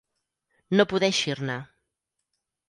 No 0.79 0.85
poder 0.93 1.09
eixir-ne. 1.13 1.59